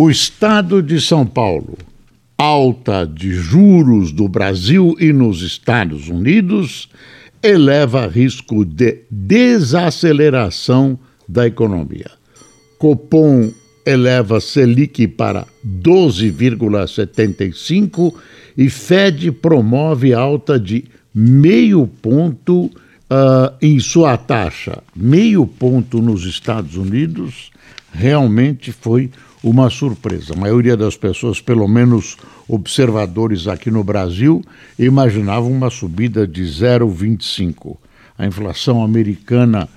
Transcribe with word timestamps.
O 0.00 0.08
Estado 0.08 0.80
de 0.80 1.00
São 1.00 1.26
Paulo, 1.26 1.76
alta 2.38 3.04
de 3.04 3.32
juros 3.32 4.12
do 4.12 4.28
Brasil 4.28 4.94
e 5.00 5.12
nos 5.12 5.42
Estados 5.42 6.08
Unidos, 6.08 6.88
eleva 7.42 8.06
risco 8.06 8.64
de 8.64 9.00
desaceleração 9.10 10.96
da 11.28 11.48
economia. 11.48 12.12
Copom 12.78 13.50
eleva 13.84 14.40
Selic 14.40 15.08
para 15.08 15.44
12,75 15.66 18.14
e 18.56 18.70
Fed 18.70 19.32
promove 19.32 20.14
alta 20.14 20.60
de 20.60 20.84
meio 21.12 21.88
ponto 21.88 22.66
uh, 22.66 22.70
em 23.60 23.80
sua 23.80 24.16
taxa. 24.16 24.80
Meio 24.94 25.44
ponto 25.44 26.00
nos 26.00 26.24
Estados 26.24 26.76
Unidos 26.76 27.50
realmente 27.92 28.70
foi 28.70 29.10
uma 29.42 29.70
surpresa. 29.70 30.34
A 30.34 30.36
maioria 30.36 30.76
das 30.76 30.96
pessoas, 30.96 31.40
pelo 31.40 31.66
menos 31.68 32.16
observadores 32.48 33.46
aqui 33.46 33.70
no 33.70 33.84
Brasil, 33.84 34.42
imaginavam 34.78 35.50
uma 35.50 35.70
subida 35.70 36.26
de 36.26 36.42
0,25. 36.42 37.76
A 38.16 38.26
inflação 38.26 38.82
americana 38.82 39.68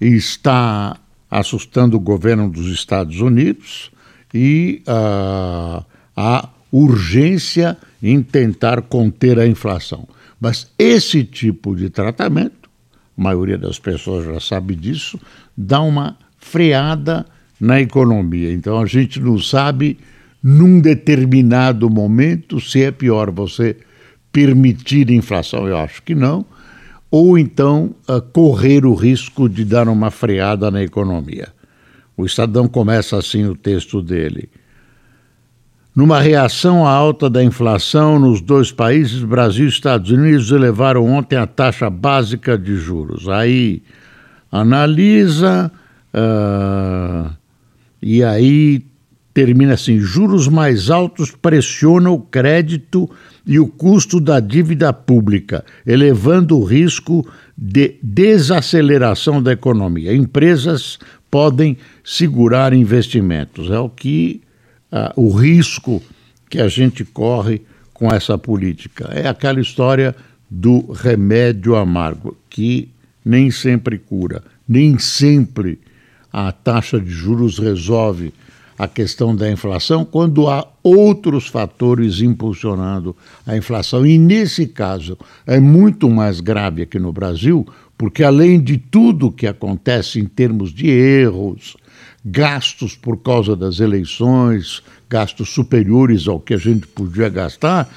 está 0.00 0.96
assustando 1.30 1.96
o 1.96 2.00
governo 2.00 2.48
dos 2.48 2.66
Estados 2.66 3.20
Unidos 3.20 3.90
e 4.32 4.82
uh, 4.86 5.84
a 6.16 6.48
urgência 6.70 7.76
em 8.02 8.22
tentar 8.22 8.82
conter 8.82 9.38
a 9.38 9.46
inflação. 9.46 10.06
Mas 10.38 10.70
esse 10.78 11.24
tipo 11.24 11.74
de 11.74 11.88
tratamento, 11.88 12.68
a 13.16 13.22
maioria 13.22 13.56
das 13.56 13.78
pessoas 13.78 14.26
já 14.26 14.38
sabe 14.38 14.74
disso, 14.74 15.18
dá 15.56 15.80
uma 15.80 16.18
freada 16.38 17.24
na 17.60 17.80
economia. 17.80 18.52
Então 18.52 18.80
a 18.80 18.86
gente 18.86 19.20
não 19.20 19.38
sabe, 19.38 19.98
num 20.42 20.80
determinado 20.80 21.88
momento, 21.90 22.60
se 22.60 22.82
é 22.82 22.90
pior 22.90 23.30
você 23.30 23.76
permitir 24.30 25.10
inflação, 25.10 25.66
eu 25.66 25.78
acho 25.78 26.02
que 26.02 26.14
não, 26.14 26.44
ou 27.10 27.38
então 27.38 27.94
uh, 28.08 28.20
correr 28.20 28.84
o 28.84 28.94
risco 28.94 29.48
de 29.48 29.64
dar 29.64 29.88
uma 29.88 30.10
freada 30.10 30.70
na 30.70 30.82
economia. 30.82 31.48
O 32.16 32.24
Estadão 32.24 32.68
começa 32.68 33.16
assim 33.16 33.46
o 33.46 33.54
texto 33.54 34.02
dele. 34.02 34.50
Numa 35.94 36.20
reação 36.20 36.86
à 36.86 36.90
alta 36.90 37.30
da 37.30 37.42
inflação 37.42 38.18
nos 38.18 38.42
dois 38.42 38.70
países, 38.70 39.22
Brasil 39.24 39.64
e 39.64 39.68
Estados 39.68 40.10
Unidos 40.10 40.50
elevaram 40.50 41.06
ontem 41.06 41.36
a 41.36 41.46
taxa 41.46 41.88
básica 41.88 42.58
de 42.58 42.76
juros. 42.76 43.28
Aí 43.28 43.82
analisa. 44.52 45.72
Uh, 46.12 47.30
e 48.08 48.22
aí 48.22 48.86
termina 49.34 49.74
assim: 49.74 49.98
juros 49.98 50.46
mais 50.46 50.90
altos 50.90 51.32
pressionam 51.32 52.14
o 52.14 52.20
crédito 52.20 53.10
e 53.44 53.58
o 53.58 53.66
custo 53.66 54.20
da 54.20 54.38
dívida 54.38 54.92
pública, 54.92 55.64
elevando 55.84 56.56
o 56.56 56.64
risco 56.64 57.28
de 57.58 57.96
desaceleração 58.00 59.42
da 59.42 59.52
economia. 59.52 60.14
Empresas 60.14 61.00
podem 61.28 61.76
segurar 62.04 62.72
investimentos. 62.72 63.72
É 63.72 63.78
o 63.80 63.88
que 63.88 64.40
uh, 64.92 65.20
o 65.20 65.32
risco 65.32 66.00
que 66.48 66.60
a 66.60 66.68
gente 66.68 67.04
corre 67.04 67.60
com 67.92 68.08
essa 68.14 68.38
política. 68.38 69.10
É 69.12 69.26
aquela 69.26 69.60
história 69.60 70.14
do 70.48 70.92
remédio 70.92 71.74
amargo, 71.74 72.36
que 72.48 72.88
nem 73.24 73.50
sempre 73.50 73.98
cura, 73.98 74.44
nem 74.68 74.96
sempre 74.96 75.80
a 76.32 76.52
taxa 76.52 77.00
de 77.00 77.10
juros 77.10 77.58
resolve 77.58 78.32
a 78.78 78.86
questão 78.86 79.34
da 79.34 79.50
inflação 79.50 80.04
quando 80.04 80.48
há 80.48 80.66
outros 80.82 81.46
fatores 81.46 82.20
impulsionando 82.20 83.16
a 83.46 83.56
inflação. 83.56 84.06
E 84.06 84.18
nesse 84.18 84.66
caso 84.66 85.16
é 85.46 85.58
muito 85.58 86.10
mais 86.10 86.40
grave 86.40 86.82
aqui 86.82 86.98
no 86.98 87.12
Brasil, 87.12 87.66
porque 87.96 88.22
além 88.22 88.60
de 88.60 88.76
tudo 88.76 89.32
que 89.32 89.46
acontece 89.46 90.20
em 90.20 90.26
termos 90.26 90.72
de 90.72 90.88
erros, 90.88 91.76
gastos 92.24 92.94
por 92.94 93.16
causa 93.18 93.56
das 93.56 93.80
eleições, 93.80 94.82
gastos 95.08 95.48
superiores 95.50 96.28
ao 96.28 96.40
que 96.40 96.52
a 96.52 96.58
gente 96.58 96.86
podia 96.86 97.28
gastar, 97.28 97.88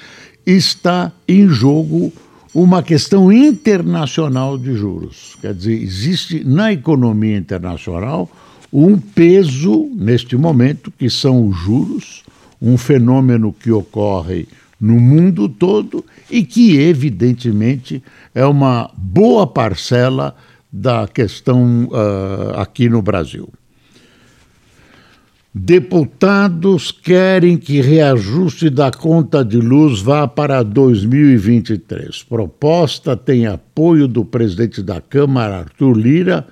está 0.46 1.12
em 1.28 1.48
jogo 1.48 2.14
uma 2.54 2.82
questão 2.82 3.32
internacional 3.32 4.58
de 4.58 4.74
juros. 4.74 5.36
Quer 5.42 5.54
dizer, 5.54 5.82
existe 5.82 6.44
na 6.44 6.72
economia 6.72 7.38
internacional 7.38 8.30
um 8.72 8.98
peso 8.98 9.90
neste 9.96 10.36
momento, 10.36 10.92
que 10.92 11.10
são 11.10 11.48
os 11.48 11.58
juros, 11.58 12.24
um 12.62 12.78
fenômeno 12.78 13.54
que 13.54 13.72
ocorre 13.72 14.48
no 14.80 15.00
mundo 15.00 15.50
todo 15.50 16.06
e 16.30 16.44
que, 16.44 16.78
evidentemente, 16.78 18.02
é 18.34 18.46
uma 18.46 18.90
boa 18.96 19.46
parcela 19.46 20.36
da 20.72 21.08
questão 21.08 21.86
uh, 21.86 22.60
aqui 22.60 22.88
no 22.88 23.02
Brasil. 23.02 23.50
Deputados 25.54 26.92
querem 26.92 27.58
que 27.58 27.82
reajuste 27.82 28.70
da 28.70 28.92
conta 28.92 29.44
de 29.44 29.58
luz 29.58 30.00
vá 30.00 30.28
para 30.28 30.62
2023. 30.62 32.22
Proposta 32.22 33.18
tem 33.18 33.48
apoio 33.48 34.08
do 34.08 34.24
presidente 34.24 34.84
da 34.84 35.02
Câmara, 35.02 35.62
Arthur 35.62 35.98
Lira, 35.98 36.48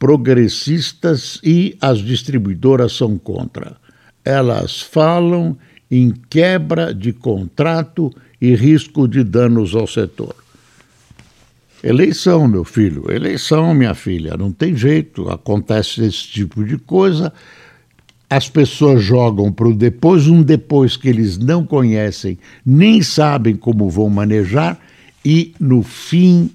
progressistas 0.00 1.38
e 1.44 1.76
as 1.80 1.98
distribuidoras 1.98 2.92
são 2.92 3.16
contra. 3.16 3.76
Elas 4.24 4.80
falam 4.80 5.56
em 5.88 6.12
quebra 6.28 6.92
de 6.92 7.12
contrato 7.12 8.12
e 8.40 8.56
risco 8.56 9.06
de 9.06 9.22
danos 9.22 9.76
ao 9.76 9.86
setor. 9.86 10.34
Eleição, 11.84 12.48
meu 12.48 12.64
filho, 12.64 13.10
eleição, 13.10 13.72
minha 13.74 13.94
filha, 13.94 14.36
não 14.36 14.50
tem 14.50 14.76
jeito, 14.76 15.30
acontece 15.30 16.04
esse 16.04 16.26
tipo 16.26 16.64
de 16.64 16.76
coisa 16.76 17.32
as 18.30 18.48
pessoas 18.48 19.02
jogam 19.02 19.52
para 19.52 19.66
o 19.66 19.74
depois, 19.74 20.28
um 20.28 20.40
depois 20.40 20.96
que 20.96 21.08
eles 21.08 21.36
não 21.36 21.66
conhecem, 21.66 22.38
nem 22.64 23.02
sabem 23.02 23.56
como 23.56 23.90
vão 23.90 24.08
manejar, 24.08 24.78
e 25.24 25.52
no 25.58 25.82
fim 25.82 26.48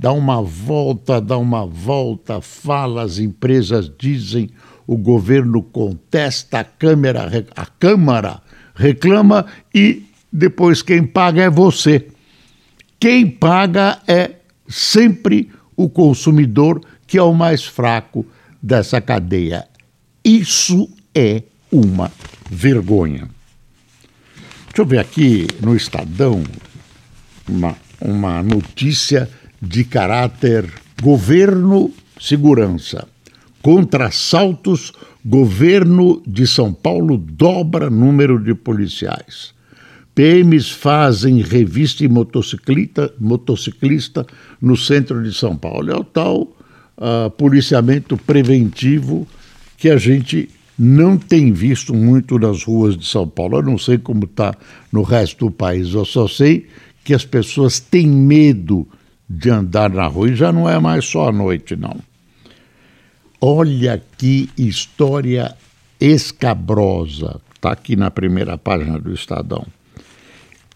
dá 0.00 0.12
uma 0.12 0.40
volta, 0.40 1.20
dá 1.20 1.36
uma 1.36 1.66
volta, 1.66 2.40
fala, 2.40 3.02
as 3.02 3.18
empresas 3.18 3.90
dizem, 3.98 4.48
o 4.86 4.96
governo 4.96 5.60
contesta, 5.60 6.60
a 6.60 6.64
Câmara, 6.64 7.44
a 7.54 7.66
Câmara 7.66 8.40
reclama 8.74 9.44
e 9.74 10.04
depois 10.32 10.82
quem 10.82 11.04
paga 11.04 11.42
é 11.42 11.50
você. 11.50 12.06
Quem 13.00 13.28
paga 13.28 13.98
é 14.06 14.36
sempre 14.68 15.50
o 15.76 15.88
consumidor, 15.88 16.80
que 17.06 17.18
é 17.18 17.22
o 17.22 17.34
mais 17.34 17.64
fraco 17.64 18.24
dessa 18.62 19.00
cadeia. 19.00 19.66
Isso 20.24 20.88
é 21.18 21.42
uma 21.72 22.12
vergonha. 22.48 23.28
Deixa 24.66 24.82
eu 24.82 24.86
ver 24.86 24.98
aqui 24.98 25.48
no 25.60 25.74
Estadão 25.74 26.44
uma, 27.48 27.76
uma 28.00 28.40
notícia 28.42 29.28
de 29.60 29.82
caráter 29.82 30.70
governo 31.02 31.92
segurança. 32.20 33.08
Contra 33.60 34.06
assaltos, 34.06 34.92
governo 35.24 36.22
de 36.24 36.46
São 36.46 36.72
Paulo 36.72 37.18
dobra 37.18 37.90
número 37.90 38.38
de 38.38 38.54
policiais. 38.54 39.52
PMs 40.14 40.70
fazem 40.70 41.42
revista 41.42 42.04
e 42.04 42.08
motociclista, 42.08 43.12
motociclista 43.18 44.24
no 44.60 44.76
centro 44.76 45.22
de 45.22 45.32
São 45.32 45.56
Paulo. 45.56 45.90
É 45.90 45.96
o 45.96 46.04
tal 46.04 46.42
uh, 46.42 47.30
policiamento 47.36 48.16
preventivo 48.16 49.26
que 49.76 49.88
a 49.90 49.96
gente 49.96 50.48
não 50.78 51.16
tem 51.16 51.52
visto 51.52 51.92
muito 51.92 52.38
nas 52.38 52.62
ruas 52.62 52.96
de 52.96 53.04
São 53.04 53.26
Paulo. 53.26 53.58
Eu 53.58 53.62
não 53.62 53.78
sei 53.78 53.98
como 53.98 54.24
está 54.24 54.54
no 54.92 55.02
resto 55.02 55.46
do 55.46 55.50
país, 55.50 55.92
eu 55.92 56.04
só 56.04 56.28
sei 56.28 56.68
que 57.04 57.12
as 57.12 57.24
pessoas 57.24 57.80
têm 57.80 58.06
medo 58.06 58.86
de 59.28 59.50
andar 59.50 59.90
na 59.90 60.06
rua 60.06 60.30
e 60.30 60.36
já 60.36 60.52
não 60.52 60.68
é 60.68 60.78
mais 60.78 61.04
só 61.04 61.28
à 61.28 61.32
noite, 61.32 61.74
não. 61.74 61.96
Olha 63.40 64.02
que 64.16 64.48
história 64.56 65.54
escabrosa, 66.00 67.40
está 67.54 67.72
aqui 67.72 67.96
na 67.96 68.10
primeira 68.10 68.56
página 68.56 68.98
do 68.98 69.12
Estadão. 69.12 69.66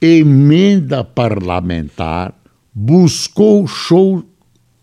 Emenda 0.01 1.05
parlamentar 1.05 2.35
buscou 2.75 3.67
show, 3.67 4.25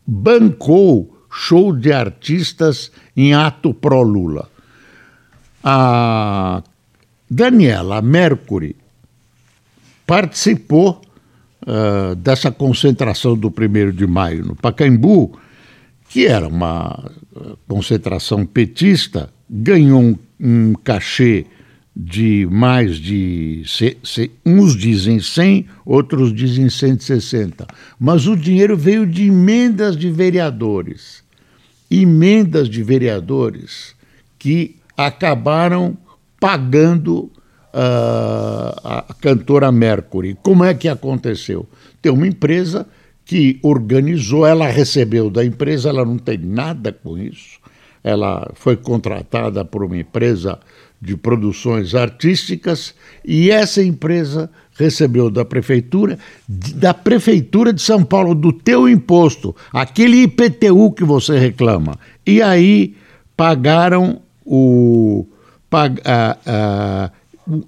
bancou 0.06 1.18
show 1.32 1.76
de 1.76 1.92
artistas 1.92 2.92
em 3.16 3.34
ato 3.34 3.74
pró-Lula. 3.74 4.50
A 5.64 6.64
Daniela 7.30 8.02
Mercury 8.02 8.76
participou 10.08 11.02
uh, 11.68 12.16
dessa 12.16 12.52
concentração 12.52 13.38
do 13.38 13.50
1 13.50 13.92
de 13.92 14.08
maio 14.08 14.46
no 14.46 14.56
Pacaembu, 14.56 15.38
que 16.10 16.26
era 16.26 16.48
uma 16.48 17.12
concentração 17.68 18.46
petista, 18.46 19.32
ganhou 19.50 20.02
um, 20.02 20.18
um 20.40 20.74
cachê 20.74 21.46
de 21.96 22.48
mais 22.50 22.98
de. 22.98 23.64
Se, 23.66 23.98
se, 24.04 24.32
uns 24.46 24.76
dizem 24.76 25.20
100, 25.20 25.68
outros 25.86 26.34
dizem 26.34 26.70
160. 26.70 27.68
Mas 28.00 28.26
o 28.26 28.36
dinheiro 28.36 28.78
veio 28.78 29.06
de 29.06 29.28
emendas 29.28 29.98
de 29.98 30.10
vereadores. 30.10 31.24
Emendas 31.92 32.70
de 32.70 32.82
vereadores 32.82 33.96
que 34.38 34.79
acabaram 35.08 35.98
pagando 36.42 37.32
uh, 37.74 38.76
a 38.84 39.16
cantora 39.22 39.72
Mercury. 39.72 40.38
Como 40.44 40.64
é 40.66 40.74
que 40.74 40.90
aconteceu? 40.90 41.66
Tem 42.02 42.12
uma 42.12 42.28
empresa 42.28 42.86
que 43.24 43.60
organizou, 43.64 44.46
ela 44.46 44.68
recebeu 44.68 45.30
da 45.30 45.46
empresa, 45.46 45.88
ela 45.88 46.04
não 46.04 46.18
tem 46.18 46.38
nada 46.38 46.92
com 46.92 47.18
isso. 47.18 47.60
Ela 48.04 48.52
foi 48.56 48.76
contratada 48.76 49.64
por 49.64 49.86
uma 49.86 49.98
empresa 49.98 50.60
de 51.02 51.16
produções 51.16 51.96
artísticas 51.96 52.94
e 53.24 53.52
essa 53.52 53.82
empresa 53.82 54.50
recebeu 54.78 55.30
da 55.30 55.46
prefeitura, 55.46 56.20
da 56.48 56.94
prefeitura 56.94 57.72
de 57.72 57.82
São 57.82 58.04
Paulo, 58.04 58.36
do 58.36 58.52
teu 58.52 58.90
imposto, 58.90 59.56
aquele 59.72 60.24
IPTU 60.24 60.92
que 60.92 61.06
você 61.06 61.40
reclama. 61.40 61.98
E 62.26 62.42
aí 62.42 62.96
pagaram 63.38 64.22
o, 64.50 65.28
a, 65.72 66.38
a, 66.46 67.12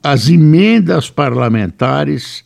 as 0.03 0.27
emendas 0.27 1.09
parlamentares 1.09 2.43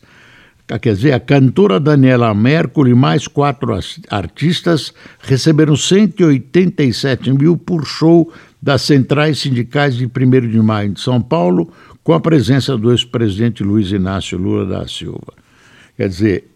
quer 0.80 0.94
dizer, 0.94 1.12
a 1.12 1.20
cantora 1.20 1.78
Daniela 1.78 2.34
Mercury 2.34 2.90
e 2.90 2.94
mais 2.94 3.28
quatro 3.28 3.78
artistas 4.10 4.92
receberam 5.20 5.76
187 5.76 7.32
mil 7.32 7.56
por 7.56 7.86
show 7.86 8.32
das 8.60 8.82
centrais 8.82 9.38
sindicais 9.38 9.94
de 9.94 10.06
1 10.06 10.08
de 10.50 10.60
maio 10.60 10.90
de 10.90 11.00
São 11.00 11.22
Paulo, 11.22 11.72
com 12.02 12.12
a 12.12 12.20
presença 12.20 12.76
do 12.76 12.90
ex-presidente 12.90 13.62
Luiz 13.62 13.92
Inácio 13.92 14.36
Lula 14.36 14.66
da 14.66 14.88
Silva. 14.88 15.34
Quer 15.96 16.08
dizer, 16.08 16.50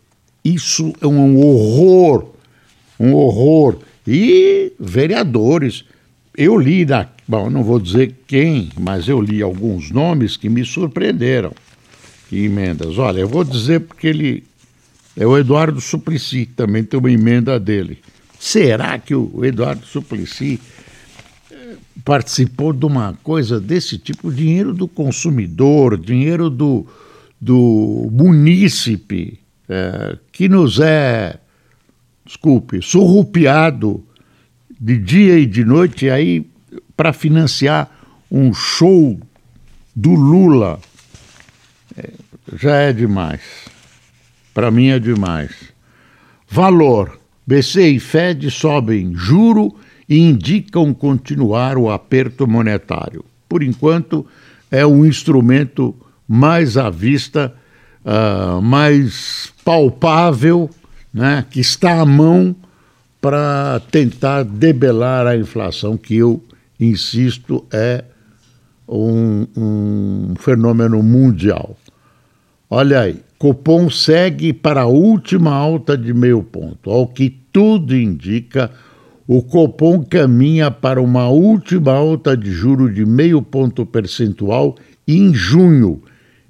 isso 0.45 0.93
é 1.01 1.07
um 1.07 1.39
horror, 1.39 2.35
um 2.99 3.15
horror. 3.15 3.77
E 4.07 4.73
vereadores, 4.81 5.85
eu 6.37 6.59
li, 6.59 6.85
da, 6.85 7.09
bom, 7.31 7.49
não 7.49 7.63
vou 7.63 7.79
dizer 7.79 8.13
quem, 8.27 8.71
mas 8.77 9.07
eu 9.07 9.21
li 9.21 9.41
alguns 9.41 9.93
nomes 9.93 10.37
que 10.37 10.49
me 10.49 10.65
surpreenderam. 10.65 11.53
Que 12.29 12.45
emendas. 12.45 12.99
Olha, 12.99 13.21
eu 13.21 13.29
vou 13.29 13.45
dizer 13.45 13.81
porque 13.81 14.09
ele 14.09 14.45
é 15.17 15.25
o 15.25 15.39
Eduardo 15.39 15.81
Suplicy, 15.81 16.45
também 16.45 16.83
tem 16.83 16.99
uma 16.99 17.11
emenda 17.11 17.59
dele. 17.61 17.99
Será 18.37 18.99
que 18.99 19.15
o 19.15 19.45
Eduardo 19.45 19.87
Suplicy 19.87 20.59
participou 22.05 22.73
de 22.73 22.85
uma 22.85 23.17
coisa 23.23 23.61
desse 23.61 23.97
tipo, 23.97 24.33
dinheiro 24.33 24.75
do 24.75 24.89
consumidor, 24.89 25.97
dinheiro 25.97 26.51
do, 26.51 26.85
do 27.41 28.09
munícipe, 28.11 29.39
é, 29.69 30.19
que 30.33 30.49
nos 30.49 30.81
é, 30.81 31.39
desculpe, 32.25 32.83
surrupiado 32.83 34.05
de 34.81 34.97
dia 34.97 35.39
e 35.39 35.47
de 35.47 35.65
noite 35.65 36.11
aí 36.11 36.50
para 37.01 37.15
financiar 37.15 37.91
um 38.31 38.53
show 38.53 39.19
do 39.97 40.11
Lula. 40.11 40.79
É, 41.97 42.11
já 42.59 42.77
é 42.77 42.93
demais. 42.93 43.41
Para 44.53 44.71
mim 44.71 44.89
é 44.89 44.99
demais. 44.99 45.51
Valor. 46.47 47.19
BC 47.47 47.93
e 47.93 47.99
Fed 47.99 48.51
sobem 48.51 49.15
juro 49.15 49.75
e 50.07 50.19
indicam 50.19 50.93
continuar 50.93 51.79
o 51.79 51.91
aperto 51.91 52.47
monetário. 52.47 53.25
Por 53.49 53.63
enquanto, 53.63 54.27
é 54.71 54.85
um 54.85 55.07
instrumento 55.07 55.97
mais 56.29 56.77
à 56.77 56.91
vista, 56.91 57.55
uh, 58.05 58.61
mais 58.61 59.51
palpável, 59.65 60.69
né, 61.15 61.47
que 61.51 61.61
está 61.61 62.03
à 62.03 62.05
mão 62.05 62.55
para 63.23 63.81
tentar 63.91 64.43
debelar 64.45 65.27
a 65.27 65.35
inflação, 65.35 65.97
que 65.97 66.15
eu 66.15 66.45
insisto 66.81 67.67
é 67.73 68.05
um, 68.89 69.47
um 69.57 70.35
fenômeno 70.37 71.03
mundial. 71.03 71.77
Olha 72.69 73.01
aí, 73.01 73.17
Copom 73.39 73.89
segue 73.91 74.53
para 74.53 74.83
a 74.83 74.87
última 74.87 75.53
alta 75.53 75.97
de 75.97 76.13
meio 76.13 76.43
ponto, 76.43 76.91
ao 76.91 77.07
que 77.07 77.31
tudo 77.53 77.97
indica 77.97 78.71
o 79.27 79.43
Copom 79.43 80.05
caminha 80.05 80.71
para 80.71 81.01
uma 81.01 81.29
última 81.29 81.93
alta 81.93 82.37
de 82.37 82.51
juro 82.51 82.93
de 82.93 83.07
meio 83.07 83.41
ponto 83.41 83.87
percentual 83.87 84.77
em 85.07 85.33
junho, 85.33 86.03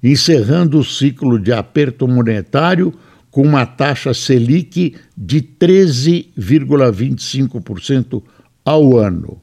encerrando 0.03 0.79
o 0.79 0.85
ciclo 0.85 1.39
de 1.39 1.53
aperto 1.53 2.09
monetário 2.09 2.95
com 3.31 3.43
uma 3.43 3.67
taxa 3.67 4.15
Selic 4.15 4.97
de 5.17 5.43
13,25% 5.43 8.23
ao 8.65 8.99
ano. 8.99 9.41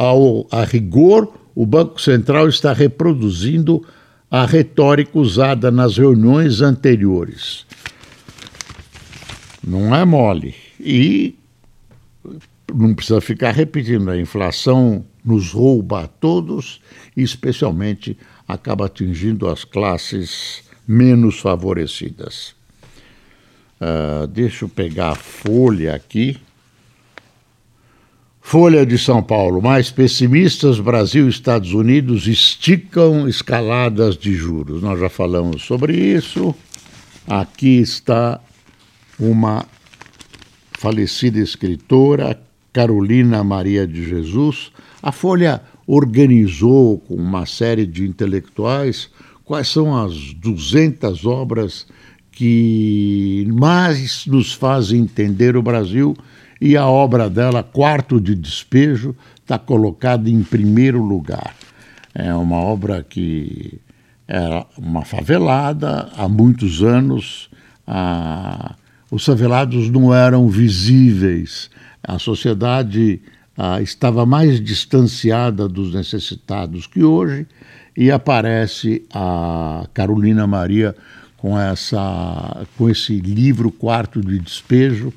Ao, 0.00 0.46
a 0.50 0.64
rigor, 0.64 1.30
o 1.54 1.66
Banco 1.66 2.00
Central 2.00 2.48
está 2.48 2.72
reproduzindo 2.72 3.86
a 4.30 4.46
retórica 4.46 5.18
usada 5.18 5.70
nas 5.70 5.98
reuniões 5.98 6.62
anteriores. 6.62 7.66
Não 9.62 9.94
é 9.94 10.02
mole. 10.06 10.54
E 10.80 11.36
não 12.74 12.94
precisa 12.94 13.20
ficar 13.20 13.50
repetindo, 13.50 14.10
a 14.10 14.18
inflação 14.18 15.04
nos 15.22 15.52
rouba 15.52 16.04
a 16.04 16.06
todos 16.06 16.80
e, 17.14 17.22
especialmente, 17.22 18.16
acaba 18.48 18.86
atingindo 18.86 19.46
as 19.50 19.64
classes 19.64 20.62
menos 20.88 21.40
favorecidas. 21.40 22.54
Uh, 23.78 24.26
deixa 24.28 24.64
eu 24.64 24.68
pegar 24.70 25.10
a 25.10 25.14
folha 25.14 25.94
aqui. 25.94 26.38
Folha 28.50 28.84
de 28.84 28.98
São 28.98 29.22
Paulo. 29.22 29.62
Mais 29.62 29.92
pessimistas, 29.92 30.80
Brasil 30.80 31.26
e 31.26 31.30
Estados 31.30 31.72
Unidos 31.72 32.26
esticam 32.26 33.28
escaladas 33.28 34.16
de 34.16 34.34
juros. 34.34 34.82
Nós 34.82 34.98
já 34.98 35.08
falamos 35.08 35.62
sobre 35.62 35.96
isso. 35.96 36.52
Aqui 37.28 37.78
está 37.78 38.40
uma 39.20 39.64
falecida 40.72 41.38
escritora, 41.38 42.42
Carolina 42.72 43.44
Maria 43.44 43.86
de 43.86 44.04
Jesus, 44.04 44.72
a 45.00 45.12
Folha 45.12 45.62
organizou 45.86 46.98
com 46.98 47.14
uma 47.14 47.46
série 47.46 47.86
de 47.86 48.04
intelectuais 48.04 49.10
quais 49.44 49.68
são 49.68 49.96
as 49.96 50.34
200 50.34 51.24
obras 51.24 51.86
que 52.32 53.46
mais 53.48 54.26
nos 54.26 54.52
fazem 54.52 55.02
entender 55.02 55.56
o 55.56 55.62
Brasil 55.62 56.16
e 56.60 56.76
a 56.76 56.86
obra 56.86 57.30
dela, 57.30 57.62
Quarto 57.62 58.20
de 58.20 58.34
Despejo, 58.34 59.16
está 59.36 59.58
colocada 59.58 60.28
em 60.28 60.42
primeiro 60.42 61.02
lugar. 61.02 61.54
É 62.14 62.34
uma 62.34 62.56
obra 62.56 63.04
que 63.08 63.80
era 64.28 64.66
uma 64.76 65.04
favelada 65.04 66.08
há 66.16 66.28
muitos 66.28 66.82
anos. 66.82 67.48
A... 67.86 68.74
Os 69.10 69.24
favelados 69.24 69.90
não 69.90 70.14
eram 70.14 70.48
visíveis 70.48 71.70
a 72.02 72.18
sociedade 72.18 73.20
ah, 73.56 73.80
estava 73.80 74.24
mais 74.24 74.60
distanciada 74.60 75.68
dos 75.68 75.94
necessitados 75.94 76.86
que 76.86 77.02
hoje, 77.02 77.46
e 77.96 78.10
aparece 78.10 79.04
a 79.12 79.86
Carolina 79.92 80.46
Maria 80.46 80.94
com, 81.36 81.58
essa, 81.58 82.66
com 82.76 82.88
esse 82.88 83.18
livro 83.20 83.70
Quarto 83.70 84.20
de 84.20 84.38
Despejo, 84.38 85.12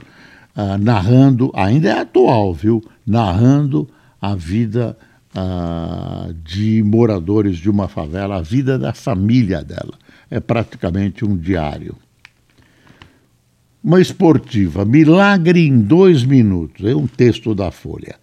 ah, 0.56 0.78
narrando, 0.78 1.52
ainda 1.56 1.90
é 1.90 2.00
atual, 2.00 2.54
viu? 2.54 2.84
Narrando 3.06 3.90
a 4.22 4.36
vida 4.36 4.96
ah, 5.36 6.30
de 6.44 6.84
moradores 6.84 7.58
de 7.58 7.70
uma 7.70 7.88
favela, 7.88 8.38
a 8.38 8.42
vida 8.42 8.78
da 8.78 8.94
família 8.94 9.64
dela. 9.64 9.94
É 10.30 10.40
praticamente 10.40 11.26
um 11.26 11.36
diário. 11.36 11.96
Uma 13.84 14.00
esportiva, 14.00 14.86
milagre 14.86 15.68
em 15.68 15.82
dois 15.82 16.24
minutos, 16.24 16.86
é 16.86 16.96
um 16.96 17.08
texto 17.08 17.54
da 17.54 17.70
Folha. 17.70 18.16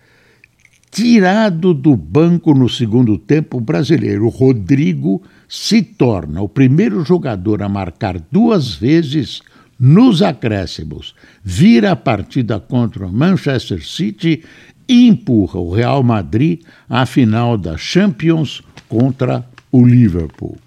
tirado 0.90 1.74
do 1.74 1.94
banco 1.94 2.54
no 2.54 2.68
segundo 2.68 3.18
tempo, 3.18 3.58
o 3.58 3.60
brasileiro 3.60 4.28
Rodrigo 4.28 5.22
se 5.48 5.82
torna 5.82 6.40
o 6.40 6.48
primeiro 6.48 7.04
jogador 7.04 7.62
a 7.62 7.68
marcar 7.68 8.18
duas 8.30 8.74
vezes 8.74 9.42
nos 9.80 10.20
acréscimos, 10.20 11.14
vira 11.42 11.92
a 11.92 11.96
partida 11.96 12.60
contra 12.60 13.06
o 13.06 13.12
Manchester 13.12 13.82
City 13.82 14.44
e 14.86 15.08
empurra 15.08 15.58
o 15.58 15.72
Real 15.72 16.02
Madrid 16.02 16.60
à 16.86 17.06
final 17.06 17.56
da 17.56 17.78
Champions 17.78 18.60
contra 18.90 19.42
o 19.72 19.82
Liverpool. 19.82 20.58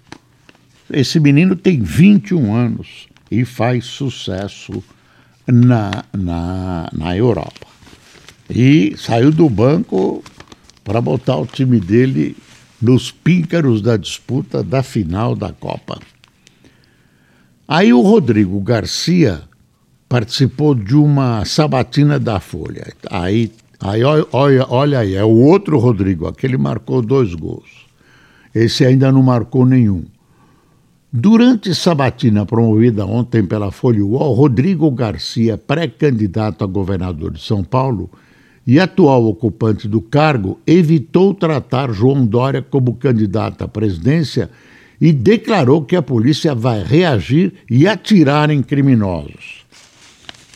Esse 0.92 1.20
menino 1.20 1.54
tem 1.54 1.80
21 1.80 2.52
anos 2.52 3.06
e 3.30 3.44
faz 3.44 3.84
sucesso 3.84 4.82
na, 5.46 6.04
na, 6.12 6.90
na 6.92 7.16
Europa. 7.16 7.66
E 8.50 8.94
saiu 8.96 9.30
do 9.30 9.48
banco 9.48 10.24
para 10.82 11.00
botar 11.00 11.36
o 11.36 11.46
time 11.46 11.78
dele 11.78 12.36
nos 12.82 13.12
píncaros 13.12 13.80
da 13.80 13.96
disputa 13.96 14.62
da 14.62 14.82
final 14.82 15.36
da 15.36 15.52
Copa. 15.52 15.98
Aí 17.66 17.94
o 17.94 18.02
Rodrigo 18.02 18.60
Garcia 18.60 19.42
participou 20.06 20.74
de 20.74 20.94
uma 20.94 21.44
sabatina 21.46 22.18
da 22.18 22.38
Folha. 22.38 22.92
Aí, 23.10 23.50
aí 23.80 24.02
olha, 24.04 24.66
olha 24.68 24.98
aí, 24.98 25.14
é 25.14 25.24
o 25.24 25.30
outro 25.30 25.78
Rodrigo, 25.78 26.26
aquele 26.26 26.58
marcou 26.58 27.00
dois 27.00 27.34
gols. 27.34 27.86
Esse 28.54 28.84
ainda 28.84 29.10
não 29.10 29.22
marcou 29.22 29.64
nenhum. 29.64 30.04
Durante 31.10 31.74
sabatina 31.74 32.44
promovida 32.44 33.06
ontem 33.06 33.42
pela 33.42 33.70
Folha 33.70 34.04
UOL, 34.04 34.34
Rodrigo 34.34 34.90
Garcia, 34.90 35.56
pré-candidato 35.56 36.64
a 36.64 36.66
governador 36.66 37.32
de 37.32 37.40
São 37.40 37.64
Paulo 37.64 38.10
e 38.66 38.78
atual 38.78 39.24
ocupante 39.24 39.88
do 39.88 40.00
cargo, 40.00 40.60
evitou 40.66 41.32
tratar 41.32 41.92
João 41.92 42.26
Dória 42.26 42.60
como 42.60 42.94
candidato 42.94 43.62
à 43.62 43.68
presidência 43.68 44.50
e 45.00 45.12
declarou 45.12 45.84
que 45.84 45.96
a 45.96 46.02
polícia 46.02 46.54
vai 46.54 46.82
reagir 46.82 47.52
e 47.70 47.86
atirar 47.86 48.50
em 48.50 48.62
criminosos. 48.62 49.64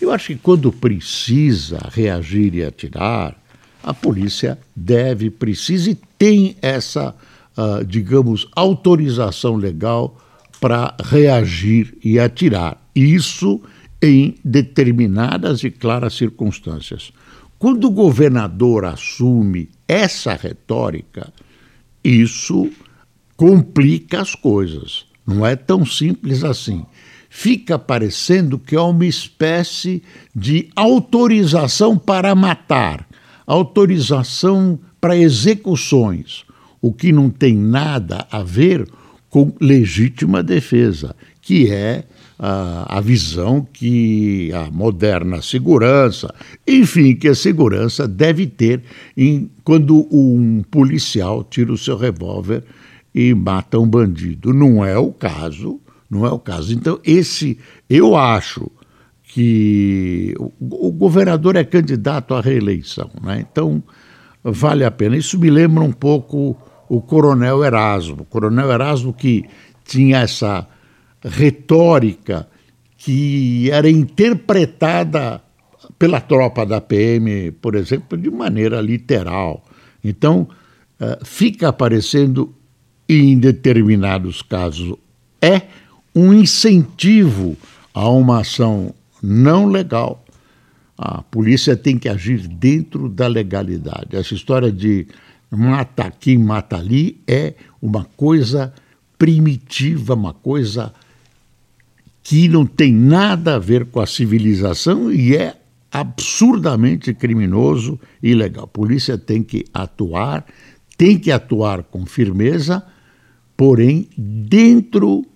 Eu 0.00 0.12
acho 0.12 0.28
que 0.28 0.36
quando 0.36 0.70
precisa 0.70 1.78
reagir 1.92 2.54
e 2.54 2.64
atirar, 2.64 3.36
a 3.82 3.92
polícia 3.92 4.58
deve, 4.74 5.30
precisa 5.30 5.90
e 5.90 5.98
tem 6.16 6.56
essa, 6.62 7.14
uh, 7.56 7.84
digamos, 7.84 8.48
autorização 8.54 9.56
legal 9.56 10.16
para 10.60 10.94
reagir 11.02 11.96
e 12.04 12.18
atirar. 12.18 12.80
Isso 12.94 13.60
em 14.00 14.36
determinadas 14.44 15.64
e 15.64 15.70
claras 15.70 16.14
circunstâncias. 16.14 17.12
Quando 17.58 17.84
o 17.86 17.90
governador 17.90 18.84
assume 18.84 19.68
essa 19.86 20.34
retórica, 20.34 21.32
isso 22.04 22.70
complica 23.38 24.20
as 24.20 24.34
coisas. 24.34 25.06
Não 25.24 25.46
é 25.46 25.54
tão 25.54 25.86
simples 25.86 26.42
assim. 26.42 26.84
Fica 27.30 27.78
parecendo 27.78 28.58
que 28.58 28.74
é 28.74 28.80
uma 28.80 29.06
espécie 29.06 30.02
de 30.34 30.68
autorização 30.74 31.96
para 31.96 32.34
matar, 32.34 33.06
autorização 33.46 34.78
para 35.00 35.16
execuções, 35.16 36.44
o 36.82 36.92
que 36.92 37.12
não 37.12 37.30
tem 37.30 37.54
nada 37.54 38.26
a 38.30 38.42
ver 38.42 38.88
com 39.30 39.52
legítima 39.60 40.42
defesa, 40.42 41.14
que 41.40 41.70
é 41.70 42.04
a, 42.38 42.98
a, 42.98 43.00
visão 43.00 43.64
que 43.72 44.50
a 44.52 44.70
moderna 44.70 45.42
segurança, 45.42 46.34
enfim, 46.66 47.14
que 47.14 47.28
a 47.28 47.34
segurança 47.34 48.08
deve 48.08 48.46
ter 48.46 48.82
em, 49.16 49.48
quando 49.62 50.08
um 50.10 50.62
policial 50.70 51.44
tira 51.44 51.72
o 51.72 51.78
seu 51.78 51.96
revólver 51.96 52.64
e 53.18 53.34
mata 53.34 53.80
um 53.80 53.88
bandido. 53.88 54.54
Não 54.54 54.84
é 54.84 54.96
o 54.96 55.12
caso, 55.12 55.80
não 56.08 56.24
é 56.24 56.30
o 56.30 56.38
caso. 56.38 56.72
Então, 56.72 57.00
esse, 57.02 57.58
eu 57.90 58.14
acho 58.14 58.70
que 59.24 60.36
o, 60.38 60.86
o 60.86 60.92
governador 60.92 61.56
é 61.56 61.64
candidato 61.64 62.32
à 62.32 62.40
reeleição, 62.40 63.10
né? 63.20 63.44
Então, 63.50 63.82
vale 64.44 64.84
a 64.84 64.90
pena. 64.92 65.16
Isso 65.16 65.36
me 65.36 65.50
lembra 65.50 65.82
um 65.82 65.90
pouco 65.90 66.56
o 66.88 67.02
Coronel 67.02 67.64
Erasmo. 67.64 68.22
O 68.22 68.24
Coronel 68.24 68.70
Erasmo 68.70 69.12
que 69.12 69.44
tinha 69.84 70.18
essa 70.18 70.64
retórica 71.20 72.48
que 72.96 73.68
era 73.72 73.90
interpretada 73.90 75.42
pela 75.98 76.20
tropa 76.20 76.64
da 76.64 76.80
PM, 76.80 77.50
por 77.50 77.74
exemplo, 77.74 78.16
de 78.16 78.30
maneira 78.30 78.80
literal. 78.80 79.64
Então, 80.04 80.48
uh, 81.00 81.24
fica 81.24 81.68
aparecendo, 81.68 82.54
em 83.08 83.38
determinados 83.38 84.42
casos, 84.42 84.94
é 85.40 85.62
um 86.14 86.32
incentivo 86.34 87.56
a 87.94 88.08
uma 88.08 88.40
ação 88.40 88.94
não 89.22 89.66
legal. 89.66 90.24
A 90.96 91.22
polícia 91.22 91.76
tem 91.76 91.96
que 91.96 92.08
agir 92.08 92.46
dentro 92.48 93.08
da 93.08 93.26
legalidade. 93.26 94.16
Essa 94.16 94.34
história 94.34 94.70
de 94.70 95.06
mata 95.50 96.04
aqui, 96.04 96.36
mata 96.36 96.76
ali, 96.76 97.20
é 97.26 97.54
uma 97.80 98.04
coisa 98.04 98.72
primitiva, 99.16 100.14
uma 100.14 100.34
coisa 100.34 100.92
que 102.22 102.48
não 102.48 102.66
tem 102.66 102.92
nada 102.92 103.54
a 103.54 103.58
ver 103.58 103.86
com 103.86 104.00
a 104.00 104.06
civilização 104.06 105.10
e 105.10 105.34
é 105.34 105.56
absurdamente 105.90 107.14
criminoso 107.14 107.98
e 108.22 108.30
ilegal. 108.30 108.64
A 108.64 108.68
polícia 108.68 109.16
tem 109.16 109.42
que 109.42 109.64
atuar, 109.72 110.44
tem 110.96 111.18
que 111.18 111.32
atuar 111.32 111.82
com 111.84 112.04
firmeza, 112.04 112.84
porém 113.58 114.08
dentro, 114.16 115.26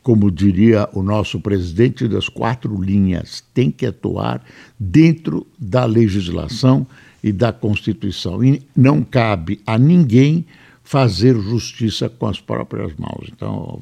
como 0.00 0.30
diria 0.30 0.88
o 0.92 1.02
nosso 1.02 1.40
presidente, 1.40 2.06
das 2.06 2.28
quatro 2.28 2.80
linhas, 2.80 3.42
tem 3.52 3.68
que 3.68 3.84
atuar 3.84 4.40
dentro 4.78 5.44
da 5.58 5.84
legislação 5.84 6.86
e 7.22 7.32
da 7.32 7.52
Constituição. 7.52 8.44
E 8.44 8.62
não 8.76 9.02
cabe 9.02 9.60
a 9.66 9.76
ninguém 9.76 10.46
fazer 10.84 11.34
justiça 11.34 12.08
com 12.08 12.28
as 12.28 12.40
próprias 12.40 12.94
mãos. 12.94 13.28
Então, 13.34 13.80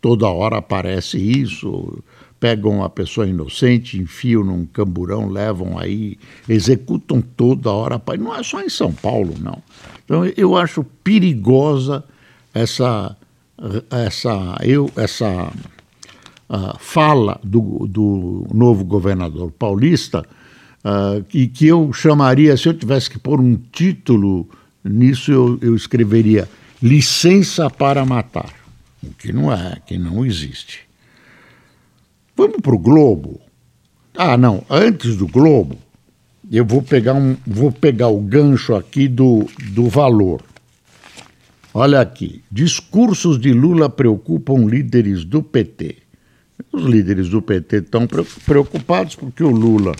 toda 0.00 0.26
hora 0.26 0.56
aparece 0.56 1.18
isso, 1.18 2.02
pegam 2.40 2.78
uma 2.78 2.88
pessoa 2.88 3.28
inocente, 3.28 3.98
enfiam 3.98 4.42
num 4.42 4.64
camburão, 4.64 5.28
levam 5.28 5.78
aí, 5.78 6.16
executam 6.48 7.20
toda 7.20 7.70
hora. 7.70 8.00
Não 8.18 8.34
é 8.34 8.42
só 8.42 8.62
em 8.62 8.70
São 8.70 8.94
Paulo, 8.94 9.34
não. 9.38 9.62
Então, 10.06 10.24
eu 10.38 10.56
acho 10.56 10.82
perigosa 11.04 12.02
essa, 12.54 13.16
essa, 13.90 14.58
eu, 14.62 14.90
essa 14.96 15.52
uh, 16.48 16.78
fala 16.78 17.40
do, 17.42 17.86
do 17.86 18.46
novo 18.52 18.84
governador 18.84 19.50
paulista 19.52 20.24
uh, 20.84 21.24
e 21.32 21.46
que 21.46 21.66
eu 21.66 21.92
chamaria, 21.92 22.56
se 22.56 22.68
eu 22.68 22.74
tivesse 22.74 23.10
que 23.10 23.18
pôr 23.18 23.40
um 23.40 23.56
título 23.56 24.48
nisso, 24.84 25.30
eu, 25.30 25.58
eu 25.62 25.76
escreveria 25.76 26.48
licença 26.82 27.68
para 27.68 28.04
matar, 28.04 28.52
o 29.02 29.10
que 29.10 29.32
não 29.32 29.52
é, 29.52 29.76
que 29.86 29.98
não 29.98 30.24
existe. 30.24 30.80
Vamos 32.36 32.60
para 32.62 32.74
o 32.74 32.78
Globo. 32.78 33.40
Ah, 34.16 34.36
não, 34.36 34.64
antes 34.68 35.16
do 35.16 35.28
Globo, 35.28 35.76
eu 36.50 36.64
vou 36.64 36.82
pegar, 36.82 37.14
um, 37.14 37.36
vou 37.46 37.70
pegar 37.70 38.08
o 38.08 38.20
gancho 38.20 38.74
aqui 38.74 39.06
do, 39.06 39.46
do 39.72 39.88
valor. 39.88 40.42
Olha 41.72 42.00
aqui, 42.00 42.42
discursos 42.50 43.38
de 43.38 43.52
Lula 43.52 43.88
preocupam 43.88 44.66
líderes 44.66 45.24
do 45.24 45.40
PT. 45.40 45.98
Os 46.72 46.84
líderes 46.84 47.28
do 47.28 47.40
PT 47.40 47.76
estão 47.76 48.08
preocupados 48.44 49.14
porque 49.14 49.42
o 49.42 49.50
Lula 49.50 49.94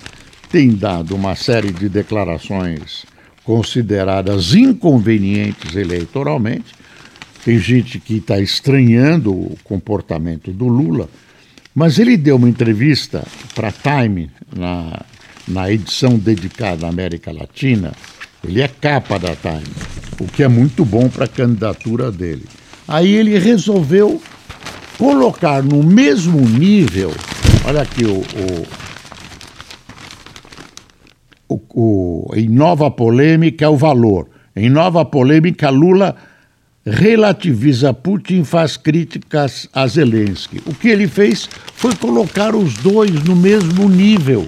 tem 0.50 0.74
dado 0.74 1.14
uma 1.14 1.36
série 1.36 1.72
de 1.72 1.88
declarações 1.88 3.06
consideradas 3.44 4.52
inconvenientes 4.52 5.76
eleitoralmente. 5.76 6.74
Tem 7.44 7.58
gente 7.58 8.00
que 8.00 8.16
está 8.16 8.40
estranhando 8.40 9.32
o 9.32 9.56
comportamento 9.62 10.52
do 10.52 10.66
Lula, 10.66 11.08
mas 11.72 12.00
ele 12.00 12.16
deu 12.16 12.34
uma 12.34 12.48
entrevista 12.48 13.24
para 13.54 13.72
Time, 13.72 14.28
na, 14.54 15.02
na 15.46 15.70
edição 15.70 16.18
dedicada 16.18 16.86
à 16.86 16.88
América 16.88 17.32
Latina. 17.32 17.92
Ele 18.46 18.60
é 18.60 18.68
capa 18.68 19.18
da 19.18 19.36
Time, 19.36 19.72
o 20.20 20.26
que 20.26 20.42
é 20.42 20.48
muito 20.48 20.84
bom 20.84 21.08
para 21.08 21.24
a 21.24 21.28
candidatura 21.28 22.12
dele. 22.12 22.44
Aí 22.86 23.12
ele 23.12 23.38
resolveu 23.38 24.22
colocar 24.98 25.62
no 25.62 25.82
mesmo 25.82 26.40
nível, 26.40 27.12
olha 27.64 27.82
aqui 27.82 28.04
o, 28.04 28.18
o 28.18 28.90
o, 31.50 31.60
o, 31.74 32.30
em 32.36 32.48
nova 32.48 32.88
polêmica, 32.90 33.64
é 33.64 33.68
o 33.68 33.76
valor. 33.76 34.28
Em 34.54 34.70
nova 34.70 35.04
polêmica, 35.04 35.68
Lula 35.68 36.14
relativiza 36.86 37.92
Putin 37.92 38.40
e 38.40 38.44
faz 38.44 38.76
críticas 38.76 39.68
a 39.72 39.86
Zelensky. 39.86 40.62
O 40.64 40.74
que 40.74 40.88
ele 40.88 41.08
fez 41.08 41.48
foi 41.74 41.94
colocar 41.94 42.54
os 42.54 42.74
dois 42.74 43.12
no 43.24 43.34
mesmo 43.34 43.88
nível. 43.88 44.46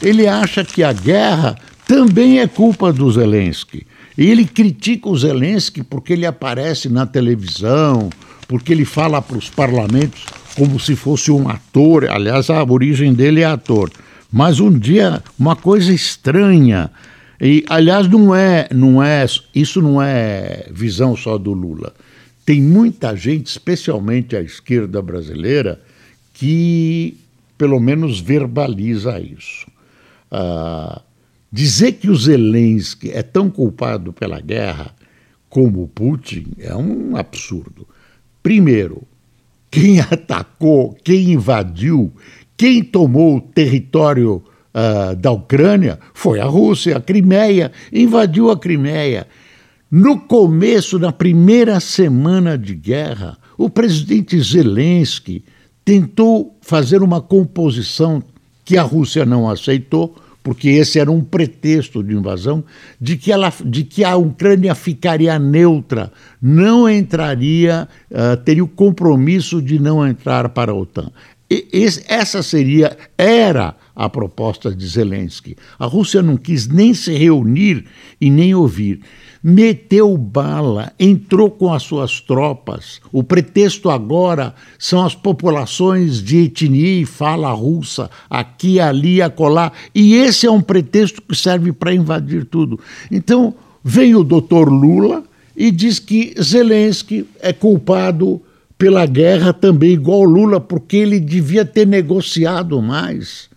Ele 0.00 0.26
acha 0.26 0.64
que 0.64 0.82
a 0.82 0.92
guerra 0.92 1.56
também 1.86 2.40
é 2.40 2.46
culpa 2.46 2.92
do 2.92 3.10
Zelensky. 3.10 3.86
E 4.16 4.30
ele 4.30 4.44
critica 4.44 5.08
o 5.08 5.16
Zelensky 5.16 5.82
porque 5.82 6.12
ele 6.12 6.24
aparece 6.24 6.88
na 6.88 7.06
televisão, 7.06 8.10
porque 8.46 8.72
ele 8.72 8.84
fala 8.84 9.20
para 9.20 9.36
os 9.36 9.50
parlamentos 9.50 10.24
como 10.54 10.78
se 10.78 10.94
fosse 10.94 11.30
um 11.30 11.48
ator. 11.48 12.08
Aliás, 12.08 12.48
a 12.48 12.62
origem 12.62 13.12
dele 13.12 13.40
é 13.40 13.44
ator. 13.44 13.90
Mas 14.30 14.60
um 14.60 14.76
dia, 14.76 15.22
uma 15.38 15.56
coisa 15.56 15.92
estranha. 15.92 16.90
E, 17.40 17.64
aliás, 17.68 18.08
não 18.08 18.34
é, 18.34 18.68
não 18.72 19.02
é, 19.02 19.26
isso 19.54 19.82
não 19.82 20.00
é 20.00 20.68
visão 20.70 21.16
só 21.16 21.36
do 21.36 21.52
Lula. 21.52 21.92
Tem 22.46 22.60
muita 22.60 23.16
gente, 23.16 23.46
especialmente 23.46 24.36
a 24.36 24.40
esquerda 24.40 25.00
brasileira, 25.02 25.80
que 26.32 27.16
pelo 27.56 27.80
menos 27.80 28.20
verbaliza 28.20 29.18
isso. 29.20 29.66
Ah, 30.30 31.00
dizer 31.54 31.92
que 31.92 32.10
o 32.10 32.16
Zelensky 32.16 33.12
é 33.12 33.22
tão 33.22 33.48
culpado 33.48 34.12
pela 34.12 34.40
guerra 34.40 34.92
como 35.48 35.84
o 35.84 35.88
Putin 35.88 36.48
é 36.58 36.74
um 36.74 37.16
absurdo. 37.16 37.86
Primeiro, 38.42 39.04
quem 39.70 40.00
atacou, 40.02 40.96
quem 41.04 41.30
invadiu, 41.32 42.12
quem 42.56 42.82
tomou 42.82 43.36
o 43.36 43.40
território 43.40 44.42
uh, 44.74 45.14
da 45.14 45.30
Ucrânia 45.30 46.00
foi 46.12 46.40
a 46.40 46.44
Rússia, 46.44 46.96
a 46.96 47.00
Crimeia, 47.00 47.70
invadiu 47.92 48.50
a 48.50 48.58
Crimeia. 48.58 49.24
No 49.88 50.22
começo, 50.22 50.98
na 50.98 51.12
primeira 51.12 51.78
semana 51.78 52.58
de 52.58 52.74
guerra, 52.74 53.38
o 53.56 53.70
presidente 53.70 54.36
Zelensky 54.40 55.44
tentou 55.84 56.58
fazer 56.60 57.00
uma 57.00 57.20
composição 57.20 58.20
que 58.64 58.76
a 58.76 58.82
Rússia 58.82 59.24
não 59.24 59.48
aceitou, 59.48 60.16
porque 60.44 60.68
esse 60.68 61.00
era 61.00 61.10
um 61.10 61.22
pretexto 61.22 62.04
de 62.04 62.14
invasão, 62.14 62.62
de 63.00 63.16
que, 63.16 63.32
ela, 63.32 63.50
de 63.64 63.82
que 63.82 64.04
a 64.04 64.14
Ucrânia 64.14 64.74
ficaria 64.74 65.38
neutra, 65.38 66.12
não 66.40 66.86
entraria, 66.86 67.88
uh, 68.10 68.36
teria 68.44 68.62
o 68.62 68.68
compromisso 68.68 69.62
de 69.62 69.78
não 69.78 70.06
entrar 70.06 70.50
para 70.50 70.70
a 70.70 70.74
OTAN. 70.74 71.10
E, 71.50 71.66
esse, 71.72 72.04
essa 72.06 72.42
seria, 72.42 72.94
era 73.16 73.74
a 73.96 74.10
proposta 74.10 74.74
de 74.74 74.86
Zelensky. 74.86 75.56
A 75.78 75.86
Rússia 75.86 76.20
não 76.20 76.36
quis 76.36 76.68
nem 76.68 76.92
se 76.92 77.14
reunir 77.14 77.86
e 78.20 78.28
nem 78.28 78.54
ouvir 78.54 79.00
meteu 79.46 80.16
bala, 80.16 80.90
entrou 80.98 81.50
com 81.50 81.70
as 81.70 81.82
suas 81.82 82.18
tropas. 82.18 82.98
O 83.12 83.22
pretexto 83.22 83.90
agora 83.90 84.54
são 84.78 85.04
as 85.04 85.14
populações 85.14 86.22
de 86.22 86.44
etnia 86.44 87.02
e 87.02 87.04
fala 87.04 87.52
russa, 87.52 88.10
aqui, 88.30 88.80
ali, 88.80 89.20
acolá. 89.20 89.70
E 89.94 90.14
esse 90.14 90.46
é 90.46 90.50
um 90.50 90.62
pretexto 90.62 91.20
que 91.20 91.36
serve 91.36 91.74
para 91.74 91.92
invadir 91.92 92.46
tudo. 92.46 92.80
Então, 93.10 93.54
vem 93.84 94.14
o 94.14 94.24
doutor 94.24 94.72
Lula 94.72 95.22
e 95.54 95.70
diz 95.70 95.98
que 95.98 96.34
Zelensky 96.42 97.26
é 97.38 97.52
culpado 97.52 98.40
pela 98.78 99.04
guerra 99.04 99.52
também, 99.52 99.90
igual 99.90 100.24
Lula, 100.24 100.58
porque 100.58 100.96
ele 100.96 101.20
devia 101.20 101.66
ter 101.66 101.86
negociado 101.86 102.80
mais. 102.80 103.50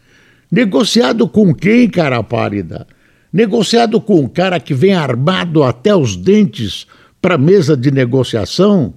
Negociado 0.52 1.30
com 1.30 1.54
quem, 1.54 1.90
cara 1.90 2.22
pálida? 2.22 2.86
Negociado 3.32 4.00
com 4.00 4.22
um 4.22 4.28
cara 4.28 4.60
que 4.60 4.74
vem 4.74 4.94
armado 4.94 5.64
até 5.64 5.96
os 5.96 6.16
dentes 6.16 6.88
para 7.22 7.36
a 7.36 7.38
mesa 7.38 7.76
de 7.76 7.92
negociação 7.92 8.94